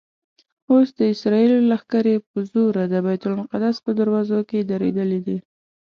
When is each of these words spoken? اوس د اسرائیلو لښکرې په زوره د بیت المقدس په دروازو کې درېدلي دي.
اوس 0.71 0.87
د 0.99 1.01
اسرائیلو 1.13 1.57
لښکرې 1.71 2.15
په 2.29 2.37
زوره 2.51 2.83
د 2.93 2.95
بیت 3.05 3.23
المقدس 3.29 3.75
په 3.85 3.91
دروازو 3.99 4.39
کې 4.49 4.67
درېدلي 4.71 5.19
دي. 5.27 5.37